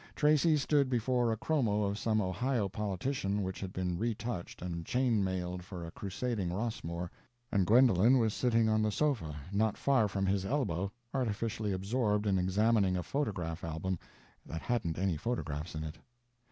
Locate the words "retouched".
3.99-4.63